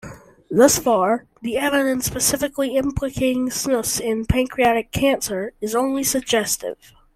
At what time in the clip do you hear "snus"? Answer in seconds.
3.49-4.01